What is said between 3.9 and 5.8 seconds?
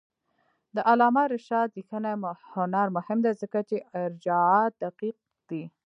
ارجاعات دقیق دي.